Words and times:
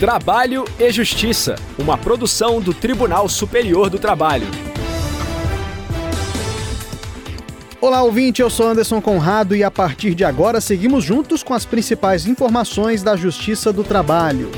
Trabalho 0.00 0.64
e 0.78 0.90
Justiça, 0.90 1.56
uma 1.78 1.98
produção 1.98 2.58
do 2.58 2.72
Tribunal 2.72 3.28
Superior 3.28 3.90
do 3.90 3.98
Trabalho. 3.98 4.46
Olá, 7.78 8.02
ouvinte, 8.02 8.40
eu 8.40 8.48
sou 8.48 8.66
Anderson 8.66 8.98
Conrado 9.02 9.54
e 9.54 9.62
a 9.62 9.70
partir 9.70 10.14
de 10.14 10.24
agora 10.24 10.58
seguimos 10.58 11.04
juntos 11.04 11.42
com 11.42 11.52
as 11.52 11.66
principais 11.66 12.26
informações 12.26 13.02
da 13.02 13.14
Justiça 13.14 13.74
do 13.74 13.84
Trabalho. 13.84 14.50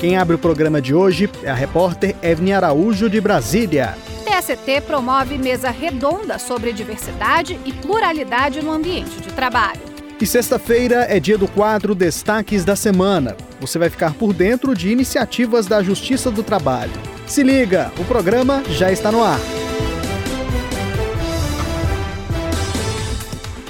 Quem 0.00 0.16
abre 0.16 0.34
o 0.34 0.38
programa 0.40 0.82
de 0.82 0.92
hoje 0.92 1.30
é 1.44 1.50
a 1.52 1.54
repórter 1.54 2.16
Evne 2.20 2.52
Araújo 2.52 3.08
de 3.08 3.20
Brasília. 3.20 3.96
TST 4.24 4.80
promove 4.84 5.38
mesa 5.38 5.70
redonda 5.70 6.40
sobre 6.40 6.72
diversidade 6.72 7.56
e 7.64 7.72
pluralidade 7.72 8.60
no 8.62 8.72
ambiente 8.72 9.20
de 9.20 9.32
trabalho. 9.32 9.85
E 10.18 10.24
sexta-feira 10.24 11.06
é 11.10 11.20
dia 11.20 11.36
do 11.36 11.46
quadro 11.46 11.94
Destaques 11.94 12.64
da 12.64 12.74
Semana. 12.74 13.36
Você 13.60 13.78
vai 13.78 13.90
ficar 13.90 14.14
por 14.14 14.32
dentro 14.32 14.74
de 14.74 14.90
iniciativas 14.90 15.66
da 15.66 15.82
Justiça 15.82 16.30
do 16.30 16.42
Trabalho. 16.42 16.92
Se 17.26 17.42
liga, 17.42 17.92
o 17.98 18.04
programa 18.06 18.62
já 18.70 18.90
está 18.90 19.12
no 19.12 19.22
ar. 19.22 19.38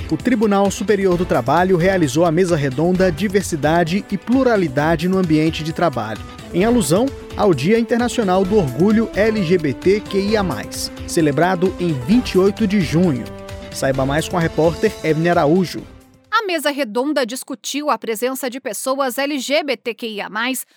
O 0.09 0.17
Tribunal 0.17 0.71
Superior 0.71 1.17
do 1.17 1.25
Trabalho 1.25 1.77
realizou 1.77 2.25
a 2.25 2.31
mesa 2.31 2.55
redonda 2.55 3.11
Diversidade 3.11 4.05
e 4.09 4.17
Pluralidade 4.17 5.09
no 5.09 5.19
Ambiente 5.19 5.65
de 5.65 5.73
Trabalho, 5.73 6.21
em 6.55 6.65
alusão 6.65 7.07
ao 7.37 7.53
Dia 7.53 7.77
Internacional 7.77 8.45
do 8.45 8.57
Orgulho 8.57 9.11
LGBTQIA, 9.17 10.45
celebrado 11.09 11.75
em 11.81 11.93
28 11.93 12.69
de 12.69 12.81
junho. 12.83 13.25
Saiba 13.73 14.07
mais 14.07 14.29
com 14.29 14.37
a 14.37 14.41
repórter 14.41 14.93
Evne 15.03 15.29
Araújo. 15.29 15.96
Mesa 16.47 16.71
redonda 16.71 17.27
discutiu 17.27 17.91
a 17.91 17.99
presença 17.99 18.49
de 18.49 18.61
pessoas 18.61 19.19
LGBTQIA, 19.19 20.29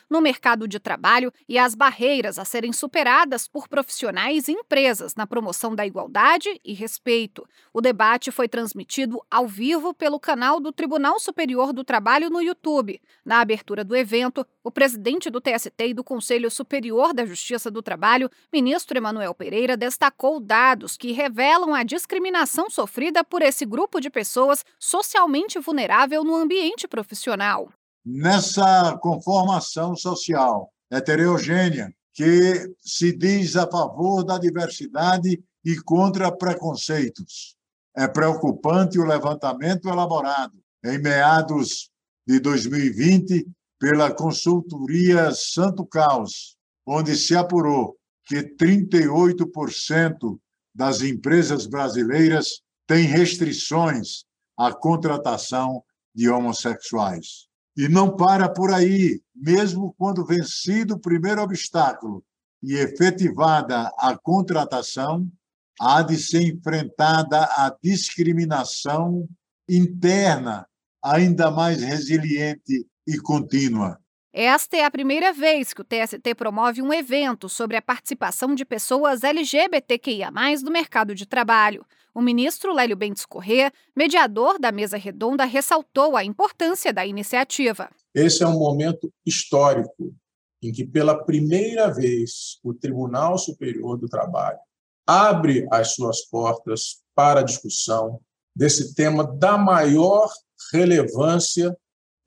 no 0.09 0.19
mercado 0.19 0.67
de 0.67 0.79
trabalho 0.79 1.31
e 1.47 1.59
as 1.59 1.75
barreiras 1.75 2.39
a 2.39 2.43
serem 2.43 2.73
superadas 2.73 3.47
por 3.47 3.67
profissionais 3.67 4.47
e 4.47 4.53
empresas 4.53 5.13
na 5.13 5.27
promoção 5.27 5.75
da 5.75 5.85
igualdade 5.85 6.59
e 6.65 6.73
respeito. 6.73 7.47
O 7.71 7.81
debate 7.81 8.31
foi 8.31 8.49
transmitido 8.49 9.21
ao 9.29 9.47
vivo 9.47 9.93
pelo 9.93 10.19
canal 10.19 10.59
do 10.59 10.71
Tribunal 10.71 11.19
Superior 11.19 11.71
do 11.71 11.83
Trabalho 11.83 12.31
no 12.31 12.41
YouTube. 12.41 12.99
Na 13.23 13.39
abertura 13.39 13.83
do 13.83 13.95
evento, 13.95 14.43
o 14.69 14.71
presidente 14.71 15.31
do 15.31 15.41
TST 15.41 15.73
e 15.79 15.93
do 15.95 16.03
Conselho 16.03 16.51
Superior 16.51 17.11
da 17.11 17.25
Justiça 17.25 17.71
do 17.71 17.81
Trabalho, 17.81 18.29
ministro 18.53 18.95
Emanuel 18.95 19.33
Pereira, 19.33 19.75
destacou 19.75 20.39
dados 20.39 20.95
que 20.95 21.11
revelam 21.11 21.73
a 21.73 21.81
discriminação 21.81 22.69
sofrida 22.69 23.23
por 23.23 23.41
esse 23.41 23.65
grupo 23.65 23.99
de 23.99 24.11
pessoas 24.11 24.63
socialmente 24.79 25.57
vulnerável 25.57 26.23
no 26.23 26.35
ambiente 26.35 26.87
profissional. 26.87 27.73
Nessa 28.05 28.95
conformação 29.01 29.95
social 29.95 30.71
heterogênea, 30.91 31.91
que 32.13 32.71
se 32.79 33.11
diz 33.17 33.55
a 33.55 33.65
favor 33.67 34.23
da 34.23 34.37
diversidade 34.37 35.43
e 35.65 35.81
contra 35.81 36.31
preconceitos. 36.31 37.55
É 37.97 38.07
preocupante 38.07 38.99
o 38.99 39.05
levantamento 39.05 39.89
elaborado 39.89 40.53
em 40.85 40.99
meados 40.99 41.89
de 42.27 42.39
2020 42.39 43.47
pela 43.79 44.13
consultoria 44.13 45.31
Santo 45.31 45.85
Caos, 45.85 46.57
onde 46.85 47.15
se 47.15 47.35
apurou 47.35 47.97
que 48.25 48.43
38% 48.43 50.39
das 50.75 51.01
empresas 51.01 51.65
brasileiras 51.65 52.61
têm 52.85 53.05
restrições 53.05 54.25
à 54.57 54.73
contratação 54.73 55.83
de 56.13 56.29
homossexuais. 56.29 57.47
E 57.77 57.87
não 57.87 58.15
para 58.15 58.49
por 58.49 58.73
aí, 58.73 59.21
mesmo 59.33 59.95
quando 59.97 60.25
vencido 60.25 60.95
o 60.95 60.99
primeiro 60.99 61.41
obstáculo 61.41 62.23
e 62.61 62.73
efetivada 62.73 63.89
a 63.97 64.17
contratação, 64.17 65.31
há 65.79 66.01
de 66.01 66.17
ser 66.17 66.41
enfrentada 66.41 67.41
a 67.43 67.73
discriminação 67.81 69.27
interna 69.67 70.67
ainda 71.01 71.49
mais 71.49 71.81
resiliente 71.81 72.85
e 73.09 73.19
contínua. 73.19 73.99
Esta 74.31 74.77
é 74.77 74.85
a 74.85 74.91
primeira 74.91 75.33
vez 75.33 75.73
que 75.73 75.81
o 75.81 75.83
TST 75.83 76.35
promove 76.37 76.81
um 76.83 76.93
evento 76.93 77.49
sobre 77.49 77.75
a 77.75 77.81
participação 77.81 78.53
de 78.53 78.63
pessoas 78.63 79.23
LGBTQIA, 79.23 80.29
no 80.63 80.71
mercado 80.71 81.15
de 81.15 81.25
trabalho. 81.25 81.83
O 82.13 82.21
ministro 82.21 82.73
Lélio 82.73 82.95
Bentes 82.95 83.25
Corrêa, 83.25 83.71
mediador 83.95 84.59
da 84.59 84.71
mesa 84.71 84.97
redonda, 84.97 85.45
ressaltou 85.45 86.15
a 86.15 86.23
importância 86.23 86.93
da 86.93 87.05
iniciativa. 87.05 87.89
Esse 88.13 88.43
é 88.43 88.47
um 88.47 88.59
momento 88.59 89.11
histórico 89.25 90.13
em 90.61 90.71
que, 90.71 90.85
pela 90.85 91.23
primeira 91.23 91.91
vez, 91.91 92.59
o 92.63 92.73
Tribunal 92.73 93.37
Superior 93.37 93.97
do 93.97 94.07
Trabalho 94.07 94.59
abre 95.07 95.67
as 95.71 95.95
suas 95.95 96.21
portas 96.27 97.01
para 97.15 97.39
a 97.39 97.43
discussão 97.43 98.19
desse 98.55 98.93
tema 98.93 99.23
da 99.23 99.57
maior 99.57 100.29
relevância 100.71 101.75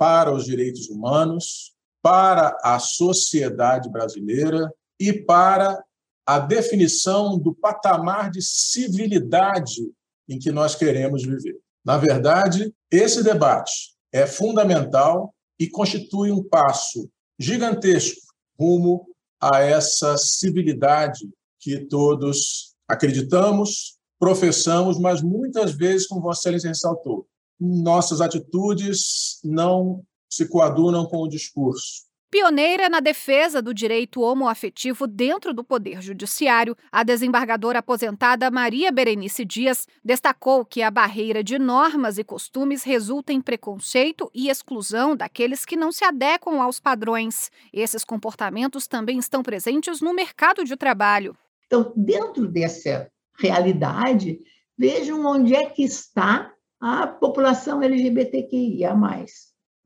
para 0.02 0.34
os 0.34 0.46
direitos 0.46 0.88
humanos, 0.88 1.72
para 2.02 2.58
a 2.64 2.80
sociedade 2.80 3.88
brasileira 3.88 4.68
e 4.98 5.12
para 5.12 5.80
a 6.26 6.40
definição 6.40 7.38
do 7.38 7.54
patamar 7.54 8.28
de 8.28 8.42
civilidade 8.42 9.80
em 10.28 10.40
que 10.40 10.50
nós 10.50 10.74
queremos 10.74 11.22
viver. 11.22 11.56
Na 11.84 11.98
verdade, 11.98 12.74
esse 12.90 13.22
debate 13.22 13.94
é 14.12 14.26
fundamental 14.26 15.32
e 15.56 15.70
constitui 15.70 16.32
um 16.32 16.42
passo 16.42 17.08
gigantesco 17.38 18.22
rumo 18.58 19.06
a 19.40 19.60
essa 19.60 20.16
civilidade 20.16 21.30
que 21.60 21.78
todos 21.78 22.74
acreditamos, 22.88 23.98
professamos, 24.18 24.98
mas 24.98 25.22
muitas 25.22 25.70
vezes, 25.70 26.08
como 26.08 26.22
Vossa 26.22 26.40
Excelência 26.40 26.70
ressaltou, 26.70 27.28
nossas 27.62 28.20
atitudes 28.20 29.38
não 29.44 30.02
se 30.28 30.48
coadunam 30.48 31.06
com 31.06 31.18
o 31.18 31.28
discurso. 31.28 32.10
Pioneira 32.28 32.88
na 32.88 32.98
defesa 32.98 33.60
do 33.60 33.74
direito 33.74 34.22
homoafetivo 34.22 35.06
dentro 35.06 35.52
do 35.52 35.62
Poder 35.62 36.00
Judiciário, 36.00 36.74
a 36.90 37.02
desembargadora 37.02 37.80
aposentada 37.80 38.50
Maria 38.50 38.90
Berenice 38.90 39.44
Dias 39.44 39.86
destacou 40.02 40.64
que 40.64 40.80
a 40.80 40.90
barreira 40.90 41.44
de 41.44 41.58
normas 41.58 42.16
e 42.16 42.24
costumes 42.24 42.84
resulta 42.84 43.34
em 43.34 43.40
preconceito 43.42 44.30
e 44.34 44.48
exclusão 44.48 45.14
daqueles 45.14 45.66
que 45.66 45.76
não 45.76 45.92
se 45.92 46.06
adequam 46.06 46.62
aos 46.62 46.80
padrões. 46.80 47.50
Esses 47.70 48.02
comportamentos 48.02 48.86
também 48.86 49.18
estão 49.18 49.42
presentes 49.42 50.00
no 50.00 50.14
mercado 50.14 50.64
de 50.64 50.74
trabalho. 50.74 51.36
Então, 51.66 51.92
dentro 51.94 52.48
dessa 52.48 53.10
realidade, 53.38 54.40
vejam 54.78 55.26
onde 55.26 55.54
é 55.54 55.66
que 55.66 55.82
está 55.82 56.51
a 56.82 57.06
população 57.06 57.80
LGBTQIA+, 57.80 58.92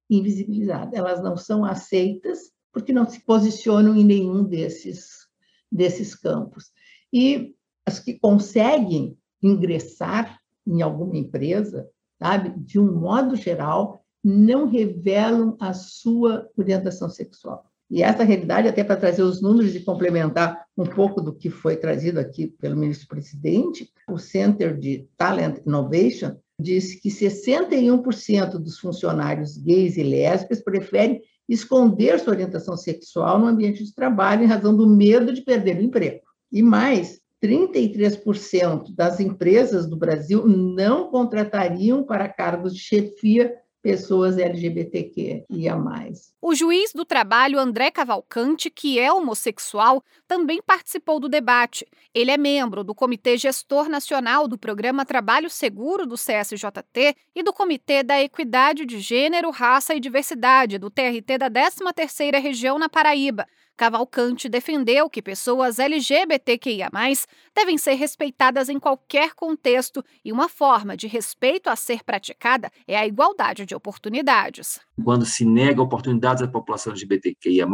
invisibilizada. 0.09 0.97
Elas 0.97 1.23
não 1.23 1.37
são 1.37 1.63
aceitas 1.63 2.51
porque 2.73 2.91
não 2.91 3.07
se 3.07 3.21
posicionam 3.21 3.95
em 3.95 4.03
nenhum 4.03 4.43
desses, 4.43 5.27
desses 5.71 6.15
campos. 6.15 6.73
E 7.13 7.55
as 7.85 8.01
que 8.01 8.19
conseguem 8.19 9.15
ingressar 9.43 10.41
em 10.67 10.81
alguma 10.81 11.19
empresa, 11.19 11.87
sabe, 12.19 12.55
de 12.57 12.81
um 12.81 12.99
modo 12.99 13.37
geral, 13.37 14.03
não 14.25 14.67
revelam 14.67 15.55
a 15.61 15.75
sua 15.75 16.49
orientação 16.57 17.11
sexual. 17.11 17.71
E 17.91 18.03
essa 18.03 18.25
realidade, 18.25 18.69
até 18.69 18.83
para 18.83 18.97
trazer 18.97 19.23
os 19.23 19.43
números 19.43 19.75
e 19.75 19.85
complementar 19.85 20.65
um 20.77 20.87
pouco 20.87 21.21
do 21.21 21.35
que 21.35 21.51
foi 21.51 21.77
trazido 21.77 22.19
aqui 22.19 22.47
pelo 22.47 22.75
ministro-presidente, 22.75 23.93
o 24.09 24.19
Center 24.19 24.77
de 24.79 25.07
Talent 25.17 25.59
Innovation 25.67 26.37
disse 26.59 27.01
que 27.01 27.09
61% 27.09 28.59
dos 28.59 28.79
funcionários 28.79 29.57
gays 29.57 29.97
e 29.97 30.03
lésbicas 30.03 30.63
preferem 30.63 31.23
esconder 31.49 32.19
sua 32.19 32.33
orientação 32.33 32.77
sexual 32.77 33.39
no 33.39 33.47
ambiente 33.47 33.85
de 33.85 33.95
trabalho 33.95 34.43
em 34.43 34.47
razão 34.47 34.75
do 34.75 34.87
medo 34.87 35.33
de 35.33 35.43
perder 35.43 35.79
o 35.79 35.83
emprego. 35.83 36.21
E 36.51 36.63
mais, 36.63 37.21
33% 37.45 38.95
das 38.95 39.21
empresas 39.21 39.87
do 39.87 39.97
Brasil 39.97 40.47
não 40.47 41.11
contratariam 41.11 42.03
para 42.03 42.29
cargos 42.29 42.75
de 42.75 42.81
chefia 42.81 43.55
pessoas 43.87 44.37
LGBTQIA+. 44.37 45.45
O 46.43 46.57
juiz 46.57 46.93
do 46.93 47.05
trabalho 47.05 47.57
André 47.57 47.89
Cavalcante, 47.93 48.69
que 48.69 48.99
é 48.99 49.13
homossexual, 49.13 50.03
também 50.27 50.61
participou 50.61 51.21
do 51.21 51.29
debate. 51.29 51.87
Ele 52.13 52.33
é 52.33 52.37
membro 52.37 52.83
do 52.83 52.97
Comitê 52.97 53.37
Gestor 53.37 53.89
Nacional 53.89 54.49
do 54.49 54.59
Programa 54.59 55.07
Trabalho 55.07 55.49
Seguro 55.49 56.05
do 56.05 56.17
CSJT 56.17 57.15
e 57.33 57.45
do 57.45 57.53
Comitê 57.53 58.03
da 58.03 58.21
Equidade 58.21 58.85
de 58.85 58.99
Gênero, 58.99 59.51
Raça 59.51 59.95
e 59.95 60.01
Diversidade 60.01 60.79
do 60.79 60.91
TRT 60.91 61.39
da 61.39 61.49
13ª 61.49 62.43
Região 62.43 62.81
na 62.81 62.89
Paraíba. 62.89 63.47
Cavalcante 63.77 64.49
defendeu 64.49 65.11
que 65.11 65.21
pessoas 65.21 65.79
LGBTQIA, 65.79 66.89
devem 67.55 67.77
ser 67.77 67.93
respeitadas 67.93 68.71
em 68.71 68.81
qualquer 68.81 69.35
contexto 69.35 70.03
e 70.25 70.33
uma 70.33 70.49
forma 70.49 70.97
de 70.97 71.07
respeito 71.07 71.69
a 71.69 71.77
ser 71.77 72.03
praticada 72.03 72.71
é 72.89 72.97
a 72.97 73.07
igualdade 73.07 73.67
de 73.67 73.75
oportunidades. 73.77 74.81
Quando 75.05 75.25
se 75.25 75.45
nega 75.45 75.83
oportunidades 75.83 76.43
à 76.43 76.49
população 76.49 76.93
LGBTQIA, 76.93 77.67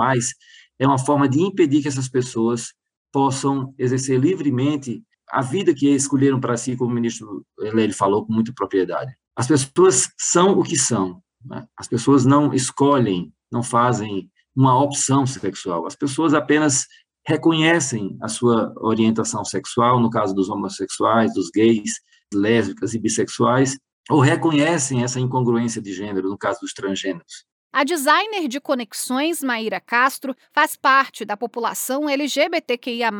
é 0.78 0.86
uma 0.86 0.98
forma 0.98 1.28
de 1.28 1.40
impedir 1.40 1.82
que 1.82 1.88
essas 1.88 2.08
pessoas 2.08 2.74
possam 3.12 3.74
exercer 3.78 4.18
livremente 4.18 5.02
a 5.30 5.40
vida 5.40 5.74
que 5.74 5.88
escolheram 5.88 6.40
para 6.40 6.56
si, 6.56 6.76
como 6.76 6.90
o 6.90 6.94
ministro 6.94 7.44
Lely 7.58 7.92
falou 7.92 8.26
com 8.26 8.32
muita 8.32 8.52
propriedade. 8.54 9.12
As 9.36 9.46
pessoas 9.46 10.10
são 10.18 10.58
o 10.58 10.62
que 10.62 10.76
são. 10.76 11.22
Né? 11.44 11.66
As 11.78 11.88
pessoas 11.88 12.26
não 12.26 12.52
escolhem, 12.52 13.32
não 13.50 13.62
fazem 13.62 14.30
uma 14.54 14.78
opção 14.78 15.26
sexual. 15.26 15.86
As 15.86 15.96
pessoas 15.96 16.34
apenas 16.34 16.86
reconhecem 17.26 18.16
a 18.20 18.28
sua 18.28 18.72
orientação 18.76 19.44
sexual, 19.44 20.00
no 20.00 20.10
caso 20.10 20.34
dos 20.34 20.48
homossexuais, 20.48 21.32
dos 21.32 21.50
gays, 21.50 21.92
lésbicas 22.34 22.94
e 22.94 22.98
bissexuais, 22.98 23.78
ou 24.10 24.20
reconhecem 24.20 25.02
essa 25.02 25.20
incongruência 25.20 25.80
de 25.80 25.92
gênero, 25.92 26.28
no 26.28 26.38
caso 26.38 26.60
dos 26.60 26.72
transgêneros. 26.72 27.44
A 27.74 27.84
designer 27.84 28.48
de 28.48 28.60
conexões, 28.60 29.42
Maíra 29.42 29.80
Castro, 29.80 30.36
faz 30.52 30.76
parte 30.76 31.24
da 31.24 31.38
população 31.38 32.06
LGBTQIA, 32.06 33.10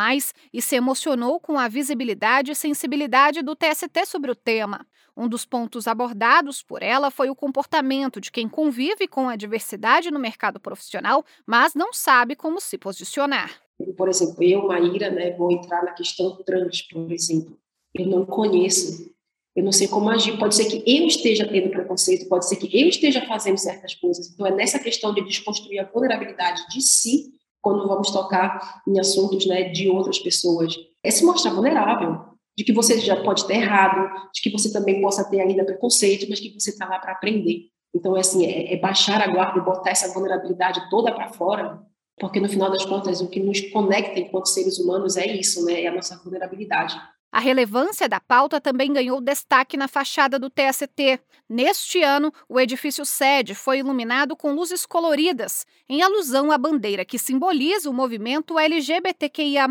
e 0.52 0.60
se 0.60 0.76
emocionou 0.76 1.40
com 1.40 1.58
a 1.58 1.68
visibilidade 1.68 2.50
e 2.50 2.54
sensibilidade 2.54 3.40
do 3.40 3.56
TST 3.56 4.04
sobre 4.04 4.30
o 4.30 4.34
tema. 4.34 4.86
Um 5.16 5.26
dos 5.26 5.46
pontos 5.46 5.86
abordados 5.86 6.62
por 6.62 6.82
ela 6.82 7.10
foi 7.10 7.30
o 7.30 7.34
comportamento 7.34 8.20
de 8.20 8.30
quem 8.30 8.46
convive 8.46 9.08
com 9.08 9.26
a 9.26 9.36
diversidade 9.36 10.10
no 10.10 10.20
mercado 10.20 10.60
profissional, 10.60 11.24
mas 11.46 11.74
não 11.74 11.90
sabe 11.92 12.36
como 12.36 12.60
se 12.60 12.76
posicionar. 12.76 13.58
Por 13.96 14.08
exemplo, 14.10 14.42
eu, 14.42 14.66
Maíra, 14.66 15.10
né, 15.10 15.30
vou 15.32 15.50
entrar 15.50 15.82
na 15.82 15.92
questão 15.92 16.36
trans, 16.44 16.82
por 16.82 17.10
exemplo. 17.10 17.58
Eu 17.94 18.06
não 18.06 18.26
conheço 18.26 19.10
eu 19.54 19.62
não 19.62 19.72
sei 19.72 19.86
como 19.86 20.08
agir. 20.08 20.38
Pode 20.38 20.54
ser 20.54 20.64
que 20.64 20.82
eu 20.86 21.06
esteja 21.06 21.46
tendo 21.46 21.70
preconceito, 21.70 22.28
pode 22.28 22.48
ser 22.48 22.56
que 22.56 22.80
eu 22.80 22.88
esteja 22.88 23.24
fazendo 23.26 23.58
certas 23.58 23.94
coisas. 23.94 24.30
Então, 24.30 24.46
é 24.46 24.50
nessa 24.50 24.78
questão 24.78 25.12
de 25.12 25.22
desconstruir 25.22 25.80
a 25.80 25.90
vulnerabilidade 25.90 26.66
de 26.68 26.80
si, 26.80 27.32
quando 27.60 27.86
vamos 27.86 28.10
tocar 28.10 28.82
em 28.88 28.98
assuntos 28.98 29.46
né, 29.46 29.64
de 29.64 29.88
outras 29.88 30.18
pessoas. 30.18 30.74
É 31.02 31.10
se 31.10 31.24
mostrar 31.24 31.52
vulnerável, 31.52 32.32
de 32.56 32.64
que 32.64 32.72
você 32.72 32.98
já 32.98 33.22
pode 33.22 33.46
ter 33.46 33.54
errado, 33.54 34.30
de 34.34 34.42
que 34.42 34.50
você 34.50 34.72
também 34.72 35.00
possa 35.00 35.24
ter 35.28 35.40
ainda 35.40 35.64
preconceito, 35.64 36.26
mas 36.28 36.40
que 36.40 36.52
você 36.52 36.70
está 36.70 36.86
lá 36.86 36.98
para 36.98 37.12
aprender. 37.12 37.68
Então, 37.94 38.16
é 38.16 38.20
assim, 38.20 38.44
é, 38.46 38.74
é 38.74 38.76
baixar 38.78 39.20
a 39.20 39.30
guarda 39.30 39.58
e 39.58 39.64
botar 39.64 39.90
essa 39.90 40.12
vulnerabilidade 40.12 40.88
toda 40.90 41.12
para 41.12 41.28
fora, 41.28 41.80
porque 42.18 42.40
no 42.40 42.48
final 42.48 42.70
das 42.70 42.84
contas, 42.84 43.20
o 43.20 43.28
que 43.28 43.40
nos 43.40 43.60
conecta 43.70 44.18
enquanto 44.18 44.46
seres 44.46 44.78
humanos 44.78 45.16
é 45.16 45.26
isso, 45.26 45.64
né? 45.64 45.82
É 45.82 45.88
a 45.88 45.94
nossa 45.94 46.16
vulnerabilidade. 46.22 46.96
A 47.32 47.40
relevância 47.40 48.06
da 48.06 48.20
pauta 48.20 48.60
também 48.60 48.92
ganhou 48.92 49.18
destaque 49.18 49.74
na 49.74 49.88
fachada 49.88 50.38
do 50.38 50.50
TST. 50.50 51.18
Neste 51.48 52.02
ano, 52.02 52.30
o 52.46 52.60
edifício 52.60 53.06
sede 53.06 53.54
foi 53.54 53.78
iluminado 53.78 54.36
com 54.36 54.52
luzes 54.52 54.84
coloridas, 54.84 55.64
em 55.88 56.02
alusão 56.02 56.52
à 56.52 56.58
bandeira 56.58 57.06
que 57.06 57.18
simboliza 57.18 57.88
o 57.88 57.94
movimento 57.94 58.58
LGBTQIA. 58.58 59.66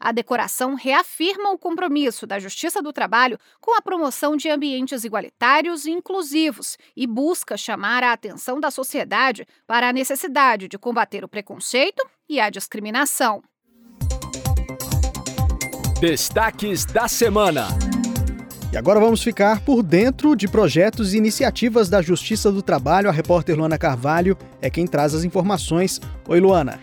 A 0.00 0.12
decoração 0.12 0.74
reafirma 0.74 1.50
o 1.50 1.58
compromisso 1.58 2.26
da 2.26 2.38
Justiça 2.38 2.80
do 2.80 2.90
Trabalho 2.90 3.38
com 3.60 3.76
a 3.76 3.82
promoção 3.82 4.34
de 4.34 4.48
ambientes 4.48 5.04
igualitários 5.04 5.84
e 5.84 5.90
inclusivos 5.90 6.78
e 6.96 7.06
busca 7.06 7.58
chamar 7.58 8.02
a 8.02 8.12
atenção 8.12 8.58
da 8.58 8.70
sociedade 8.70 9.46
para 9.66 9.90
a 9.90 9.92
necessidade 9.92 10.68
de 10.68 10.78
combater 10.78 11.22
o 11.22 11.28
preconceito 11.28 12.02
e 12.26 12.40
a 12.40 12.48
discriminação. 12.48 13.42
Destaques 16.00 16.84
da 16.84 17.08
semana. 17.08 17.66
E 18.72 18.76
agora 18.76 19.00
vamos 19.00 19.20
ficar 19.20 19.60
por 19.62 19.82
dentro 19.82 20.36
de 20.36 20.46
projetos 20.46 21.12
e 21.12 21.16
iniciativas 21.16 21.88
da 21.88 22.00
Justiça 22.00 22.52
do 22.52 22.62
Trabalho. 22.62 23.08
A 23.08 23.12
repórter 23.12 23.56
Luana 23.56 23.76
Carvalho 23.76 24.38
é 24.62 24.70
quem 24.70 24.86
traz 24.86 25.12
as 25.12 25.24
informações. 25.24 26.00
Oi, 26.28 26.38
Luana. 26.38 26.78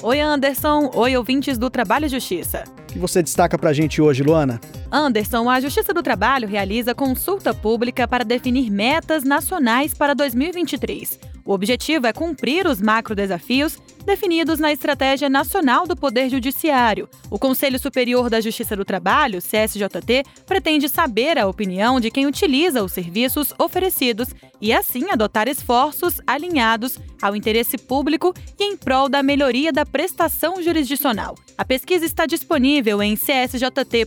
Oi, 0.00 0.20
Anderson. 0.20 0.88
Oi, 0.94 1.16
ouvintes 1.16 1.58
do 1.58 1.68
Trabalho 1.68 2.06
e 2.06 2.10
Justiça. 2.10 2.62
O 2.90 2.92
que 2.92 2.98
você 3.00 3.24
destaca 3.24 3.58
para 3.58 3.70
a 3.70 3.72
gente 3.72 4.00
hoje, 4.00 4.22
Luana? 4.22 4.60
Anderson, 4.88 5.50
a 5.50 5.58
Justiça 5.58 5.92
do 5.92 6.00
Trabalho 6.00 6.46
realiza 6.46 6.94
consulta 6.94 7.52
pública 7.52 8.06
para 8.06 8.24
definir 8.24 8.70
metas 8.70 9.24
nacionais 9.24 9.94
para 9.94 10.14
2023. 10.14 11.18
O 11.44 11.52
objetivo 11.52 12.06
é 12.06 12.12
cumprir 12.12 12.68
os 12.68 12.80
macro 12.80 13.16
desafios 13.16 13.76
definidos 14.02 14.58
na 14.58 14.72
Estratégia 14.72 15.28
Nacional 15.28 15.86
do 15.86 15.96
Poder 15.96 16.28
Judiciário. 16.28 17.08
O 17.30 17.38
Conselho 17.38 17.78
Superior 17.78 18.28
da 18.28 18.40
Justiça 18.40 18.76
do 18.76 18.84
Trabalho, 18.84 19.40
CSJT, 19.40 20.24
pretende 20.46 20.88
saber 20.88 21.38
a 21.38 21.46
opinião 21.46 22.00
de 22.00 22.10
quem 22.10 22.26
utiliza 22.26 22.82
os 22.82 22.92
serviços 22.92 23.52
oferecidos 23.58 24.28
e, 24.60 24.72
assim, 24.72 25.10
adotar 25.10 25.48
esforços 25.48 26.20
alinhados 26.26 26.98
ao 27.20 27.34
interesse 27.34 27.78
público 27.78 28.34
e 28.58 28.64
em 28.64 28.76
prol 28.76 29.08
da 29.08 29.22
melhoria 29.22 29.72
da 29.72 29.86
prestação 29.86 30.62
jurisdicional. 30.62 31.36
A 31.56 31.64
pesquisa 31.64 32.04
está 32.04 32.26
disponível 32.26 33.02
em 33.02 33.14
csjt.jus.br 33.14 34.02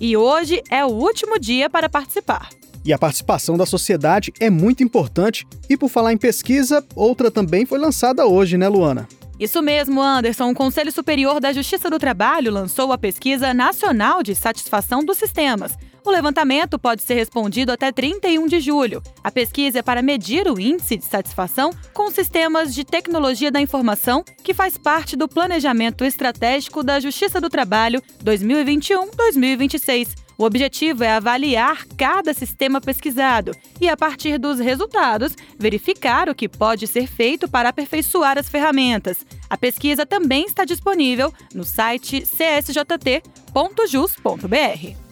e 0.00 0.16
hoje 0.16 0.62
é 0.70 0.84
o 0.84 0.88
último 0.88 1.38
dia 1.38 1.68
para 1.68 1.88
participar. 1.88 2.48
E 2.84 2.92
a 2.92 2.98
participação 2.98 3.56
da 3.56 3.66
sociedade 3.66 4.32
é 4.40 4.50
muito 4.50 4.82
importante. 4.82 5.46
E 5.68 5.76
por 5.76 5.88
falar 5.88 6.12
em 6.12 6.18
pesquisa, 6.18 6.84
outra 6.94 7.30
também 7.30 7.64
foi 7.64 7.78
lançada 7.78 8.26
hoje, 8.26 8.56
né, 8.56 8.68
Luana? 8.68 9.08
Isso 9.38 9.60
mesmo, 9.60 10.00
Anderson. 10.00 10.50
O 10.50 10.54
Conselho 10.54 10.92
Superior 10.92 11.40
da 11.40 11.52
Justiça 11.52 11.90
do 11.90 11.98
Trabalho 11.98 12.52
lançou 12.52 12.92
a 12.92 12.98
Pesquisa 12.98 13.52
Nacional 13.52 14.22
de 14.22 14.34
Satisfação 14.34 15.04
dos 15.04 15.18
Sistemas. 15.18 15.76
O 16.04 16.10
levantamento 16.10 16.78
pode 16.78 17.02
ser 17.02 17.14
respondido 17.14 17.70
até 17.70 17.92
31 17.92 18.46
de 18.46 18.60
julho. 18.60 19.00
A 19.22 19.30
pesquisa 19.30 19.78
é 19.78 19.82
para 19.82 20.02
medir 20.02 20.48
o 20.48 20.58
índice 20.58 20.96
de 20.96 21.04
satisfação 21.04 21.70
com 21.94 22.10
sistemas 22.10 22.74
de 22.74 22.84
tecnologia 22.84 23.52
da 23.52 23.60
informação, 23.60 24.24
que 24.42 24.52
faz 24.52 24.76
parte 24.76 25.14
do 25.14 25.28
Planejamento 25.28 26.04
Estratégico 26.04 26.82
da 26.82 26.98
Justiça 26.98 27.40
do 27.40 27.48
Trabalho 27.48 28.02
2021-2026. 28.24 30.21
O 30.42 30.44
objetivo 30.44 31.04
é 31.04 31.12
avaliar 31.12 31.86
cada 31.96 32.34
sistema 32.34 32.80
pesquisado 32.80 33.52
e, 33.80 33.88
a 33.88 33.96
partir 33.96 34.38
dos 34.38 34.58
resultados, 34.58 35.36
verificar 35.56 36.28
o 36.28 36.34
que 36.34 36.48
pode 36.48 36.88
ser 36.88 37.06
feito 37.06 37.48
para 37.48 37.68
aperfeiçoar 37.68 38.36
as 38.36 38.48
ferramentas. 38.48 39.24
A 39.48 39.56
pesquisa 39.56 40.04
também 40.04 40.44
está 40.44 40.64
disponível 40.64 41.32
no 41.54 41.62
site 41.62 42.22
csjt.jus.br. 42.22 43.22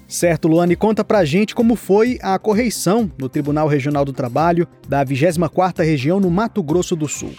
Certo, 0.08 0.48
Luane, 0.48 0.74
conta 0.74 1.04
pra 1.04 1.24
gente 1.24 1.54
como 1.54 1.76
foi 1.76 2.18
a 2.20 2.36
correição 2.36 3.08
no 3.16 3.28
Tribunal 3.28 3.68
Regional 3.68 4.04
do 4.04 4.12
Trabalho 4.12 4.66
da 4.88 5.06
24ª 5.06 5.84
Região 5.84 6.18
no 6.18 6.28
Mato 6.28 6.60
Grosso 6.60 6.96
do 6.96 7.06
Sul. 7.06 7.32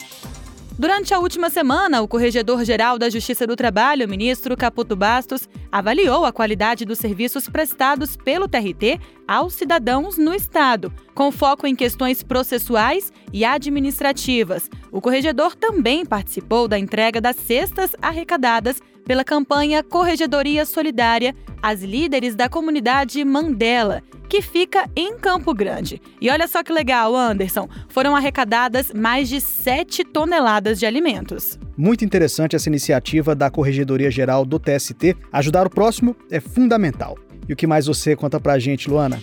Durante 0.79 1.13
a 1.13 1.19
última 1.19 1.49
semana, 1.49 2.01
o 2.01 2.07
Corregedor-Geral 2.07 2.97
da 2.97 3.09
Justiça 3.09 3.45
do 3.45 3.55
Trabalho, 3.55 4.07
ministro 4.07 4.55
Caputo 4.55 4.95
Bastos, 4.95 5.47
avaliou 5.71 6.25
a 6.25 6.31
qualidade 6.31 6.85
dos 6.85 6.97
serviços 6.97 7.47
prestados 7.47 8.15
pelo 8.15 8.47
TRT 8.47 8.99
aos 9.27 9.53
cidadãos 9.53 10.17
no 10.17 10.33
Estado, 10.33 10.91
com 11.13 11.31
foco 11.31 11.67
em 11.67 11.75
questões 11.75 12.23
processuais 12.23 13.11
e 13.31 13.45
administrativas. 13.45 14.69
O 14.91 15.01
corregedor 15.01 15.55
também 15.55 16.05
participou 16.05 16.67
da 16.67 16.79
entrega 16.79 17.21
das 17.21 17.35
cestas 17.35 17.91
arrecadadas 18.01 18.81
pela 19.05 19.23
campanha 19.23 19.83
Corregedoria 19.83 20.65
Solidária 20.65 21.35
às 21.61 21.81
líderes 21.81 22.35
da 22.35 22.49
comunidade 22.49 23.23
Mandela, 23.23 24.01
que 24.27 24.41
fica 24.41 24.89
em 24.95 25.17
Campo 25.17 25.53
Grande. 25.53 26.01
E 26.21 26.29
olha 26.29 26.47
só 26.47 26.63
que 26.63 26.71
legal, 26.71 27.15
Anderson, 27.15 27.67
foram 27.89 28.15
arrecadadas 28.15 28.91
mais 28.93 29.27
de 29.27 29.41
7 29.41 30.05
toneladas 30.05 30.79
de 30.79 30.85
alimentos. 30.85 31.59
Muito 31.77 32.05
interessante 32.05 32.55
essa 32.55 32.69
iniciativa 32.69 33.35
da 33.35 33.49
Corregedoria 33.49 34.09
Geral 34.09 34.45
do 34.45 34.59
TST. 34.59 35.17
Ajudar 35.33 35.67
o 35.67 35.69
próximo 35.69 36.15
é 36.29 36.39
fundamental. 36.39 37.17
E 37.47 37.53
o 37.53 37.55
que 37.55 37.67
mais 37.67 37.87
você 37.87 38.15
conta 38.15 38.39
pra 38.39 38.59
gente, 38.59 38.89
Luana? 38.89 39.21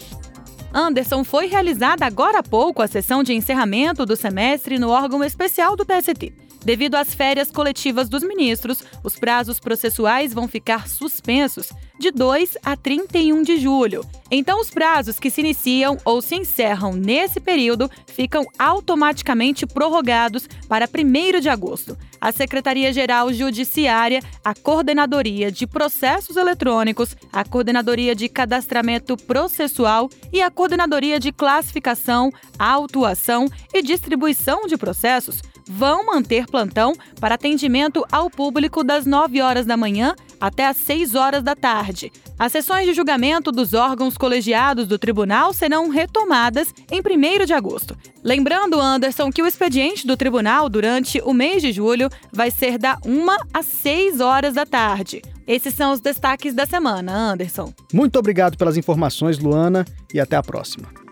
Anderson, 0.73 1.25
foi 1.25 1.47
realizada 1.47 2.05
agora 2.05 2.41
há 2.41 2.43
pouco 2.43 2.83
a 2.83 2.87
sessão 2.87 3.23
de 3.23 3.33
encerramento 3.33 4.05
do 4.05 4.15
semestre 4.15 4.79
no 4.79 4.91
órgão 4.91 5.25
especial 5.25 5.75
do 5.75 5.85
TST. 5.85 6.33
Devido 6.65 6.97
às 6.97 7.15
férias 7.15 7.51
coletivas 7.51 8.09
dos 8.09 8.23
ministros, 8.23 8.83
os 9.03 9.17
prazos 9.17 9.61
processuais 9.61 10.35
vão 10.35 10.49
ficar 10.49 10.89
suspensos 10.89 11.71
de 11.99 12.11
2 12.11 12.59
a 12.65 12.77
31 12.77 13.43
de 13.43 13.57
julho. 13.59 14.05
Então, 14.31 14.61
os 14.61 14.71
prazos 14.71 15.19
que 15.19 15.31
se 15.31 15.41
iniciam 15.41 15.97
ou 16.05 16.23
se 16.23 16.37
encerram 16.37 16.93
nesse 16.93 17.41
período 17.41 17.91
ficam 18.07 18.45
automaticamente 18.59 19.67
prorrogados 19.67 20.49
para 20.69 20.87
1 20.87 21.41
de 21.41 21.49
agosto. 21.49 21.97
A 22.21 22.31
Secretaria-Geral 22.31 23.33
Judiciária, 23.33 24.23
a 24.45 24.55
Coordenadoria 24.55 25.51
de 25.51 25.67
Processos 25.67 26.37
Eletrônicos, 26.37 27.17
a 27.33 27.45
Coordenadoria 27.45 28.15
de 28.15 28.29
Cadastramento 28.29 29.17
Processual 29.17 30.09
e 30.33 30.43
a 30.43 30.51
Coordenadoria 30.51 31.19
de 31.19 31.33
Classificação, 31.33 32.31
Autuação 32.59 33.47
e 33.73 33.83
Distribuição 33.83 34.67
de 34.67 34.77
Processos 34.77 35.41
vão 35.69 36.07
manter 36.07 36.47
plantão 36.47 36.95
para 37.21 37.35
atendimento 37.35 38.05
ao 38.11 38.31
público 38.31 38.83
das 38.83 39.05
9 39.05 39.41
horas 39.41 39.67
da 39.67 39.77
manhã 39.77 40.15
até 40.41 40.67
às 40.67 40.77
6 40.77 41.15
horas 41.15 41.43
da 41.43 41.55
tarde. 41.55 42.13
As 42.39 42.53
sessões 42.53 42.87
de 42.87 42.95
julgamento 42.95 43.51
dos 43.51 43.75
órgãos 43.75 44.17
colegiados 44.17 44.87
do 44.87 44.99
tribunal 44.99 45.53
serão 45.53 45.89
retomadas 45.89 46.73
em 46.91 47.01
1 47.01 47.45
de 47.45 47.53
agosto. 47.53 47.97
Lembrando, 48.23 48.81
Anderson, 48.81 49.31
que 49.31 49.43
o 49.43 49.47
expediente 49.47 50.07
do 50.07 50.17
tribunal 50.17 50.69
durante 50.69 51.21
o 51.21 51.35
mês 51.35 51.61
de 51.61 51.73
julho 51.73 52.09
vai 52.33 52.51
ser 52.51 52.79
da 52.79 52.97
1 53.05 53.27
às 53.53 53.67
6 53.67 54.21
horas 54.21 54.55
da 54.55 54.65
tarde. 54.65 55.23
Esses 55.47 55.75
são 55.75 55.93
os 55.93 56.01
destaques 56.01 56.55
da 56.55 56.67
semana, 56.67 57.13
Anderson. 57.13 57.73
Muito 57.93 58.19
obrigado 58.19 58.57
pelas 58.57 58.77
informações, 58.77 59.39
Luana, 59.39 59.85
e 60.13 60.21
até 60.21 60.37
a 60.37 60.43
próxima. 60.43 61.08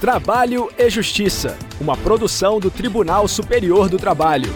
Trabalho 0.00 0.70
e 0.76 0.90
Justiça, 0.90 1.56
uma 1.80 1.96
produção 1.96 2.60
do 2.60 2.70
Tribunal 2.70 3.26
Superior 3.26 3.88
do 3.88 3.96
Trabalho. 3.96 4.52